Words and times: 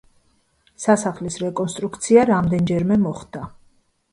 სასახლის 0.85 1.37
რეკონსტრუქცია 1.45 2.25
რამდენჯერმე 2.33 2.99
მოხდა. 3.07 3.45